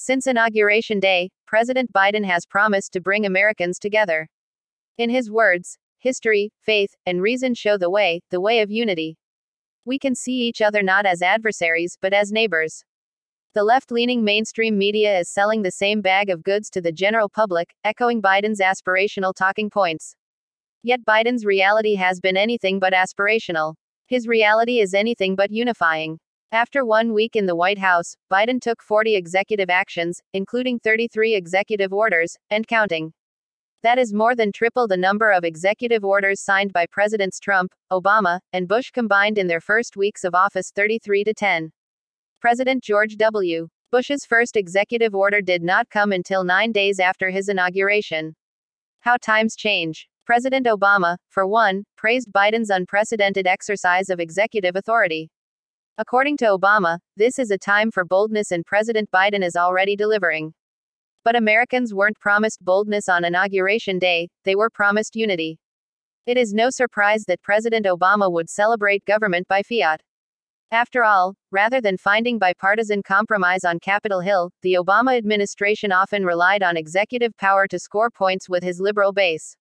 [0.00, 4.28] Since Inauguration Day, President Biden has promised to bring Americans together.
[4.96, 9.18] In his words, history, faith, and reason show the way, the way of unity.
[9.84, 12.84] We can see each other not as adversaries, but as neighbors.
[13.54, 17.28] The left leaning mainstream media is selling the same bag of goods to the general
[17.28, 20.14] public, echoing Biden's aspirational talking points.
[20.84, 23.74] Yet Biden's reality has been anything but aspirational.
[24.06, 26.20] His reality is anything but unifying.
[26.52, 31.92] After one week in the White House, Biden took 40 executive actions, including 33 executive
[31.92, 33.12] orders, and counting.
[33.82, 38.40] That is more than triple the number of executive orders signed by Presidents Trump, Obama,
[38.54, 41.70] and Bush combined in their first weeks of office 33 to 10.
[42.40, 43.68] President George W.
[43.90, 48.34] Bush's first executive order did not come until nine days after his inauguration.
[49.00, 50.08] How times change.
[50.24, 55.30] President Obama, for one, praised Biden's unprecedented exercise of executive authority.
[56.00, 60.54] According to Obama, this is a time for boldness and President Biden is already delivering.
[61.24, 65.58] But Americans weren't promised boldness on Inauguration Day, they were promised unity.
[66.24, 70.00] It is no surprise that President Obama would celebrate government by fiat.
[70.70, 76.62] After all, rather than finding bipartisan compromise on Capitol Hill, the Obama administration often relied
[76.62, 79.56] on executive power to score points with his liberal base.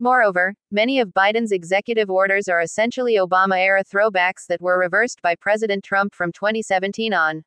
[0.00, 5.36] Moreover, many of Biden's executive orders are essentially Obama era throwbacks that were reversed by
[5.36, 7.44] President Trump from 2017 on.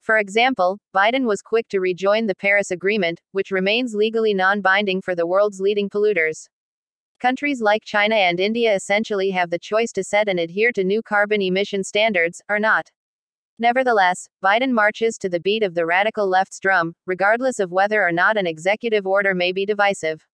[0.00, 5.02] For example, Biden was quick to rejoin the Paris Agreement, which remains legally non binding
[5.02, 6.48] for the world's leading polluters.
[7.20, 11.02] Countries like China and India essentially have the choice to set and adhere to new
[11.02, 12.90] carbon emission standards, or not.
[13.58, 18.12] Nevertheless, Biden marches to the beat of the radical left's drum, regardless of whether or
[18.12, 20.26] not an executive order may be divisive.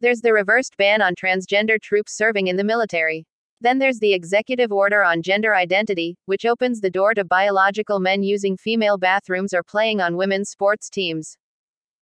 [0.00, 3.26] There's the reversed ban on transgender troops serving in the military.
[3.60, 8.22] Then there's the executive order on gender identity, which opens the door to biological men
[8.22, 11.38] using female bathrooms or playing on women's sports teams.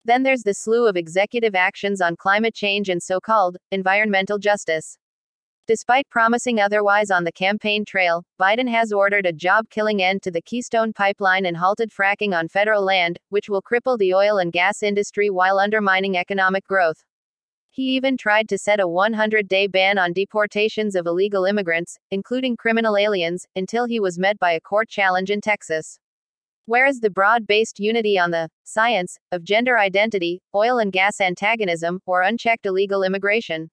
[0.04, 4.98] Then there's the slew of executive actions on climate change and so called environmental justice.
[5.68, 10.32] Despite promising otherwise on the campaign trail, Biden has ordered a job killing end to
[10.32, 14.52] the Keystone Pipeline and halted fracking on federal land, which will cripple the oil and
[14.52, 17.04] gas industry while undermining economic growth.
[17.74, 22.54] He even tried to set a 100 day ban on deportations of illegal immigrants, including
[22.54, 25.98] criminal aliens, until he was met by a court challenge in Texas.
[26.66, 32.00] Whereas the broad based unity on the science of gender identity, oil and gas antagonism,
[32.04, 33.70] or unchecked illegal immigration.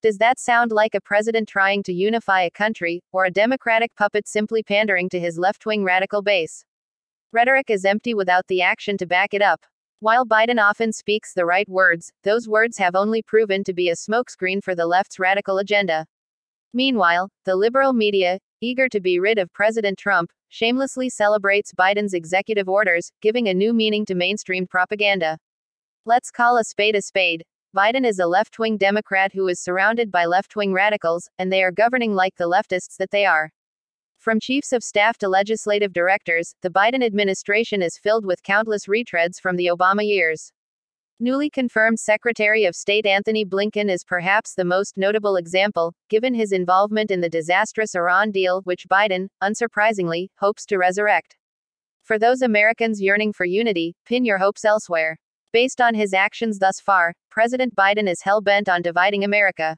[0.00, 4.26] Does that sound like a president trying to unify a country, or a democratic puppet
[4.26, 6.64] simply pandering to his left wing radical base?
[7.32, 9.66] Rhetoric is empty without the action to back it up.
[10.00, 13.94] While Biden often speaks the right words, those words have only proven to be a
[13.94, 16.06] smokescreen for the left's radical agenda.
[16.74, 22.68] Meanwhile, the liberal media, eager to be rid of President Trump, shamelessly celebrates Biden's executive
[22.68, 25.38] orders, giving a new meaning to mainstream propaganda.
[26.04, 27.42] Let's call a spade a spade.
[27.74, 31.62] Biden is a left wing Democrat who is surrounded by left wing radicals, and they
[31.62, 33.50] are governing like the leftists that they are.
[34.26, 39.40] From chiefs of staff to legislative directors, the Biden administration is filled with countless retreads
[39.40, 40.50] from the Obama years.
[41.20, 46.50] Newly confirmed Secretary of State Antony Blinken is perhaps the most notable example, given his
[46.50, 51.36] involvement in the disastrous Iran deal, which Biden, unsurprisingly, hopes to resurrect.
[52.02, 55.18] For those Americans yearning for unity, pin your hopes elsewhere.
[55.52, 59.76] Based on his actions thus far, President Biden is hell bent on dividing America.